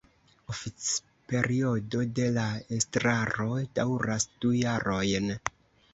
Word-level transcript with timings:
Oficperiodo 0.53 2.01
de 2.21 2.27
la 2.37 2.47
estraro 2.79 3.47
daŭras 3.81 4.29
du 4.41 4.55
jarojn. 4.65 5.29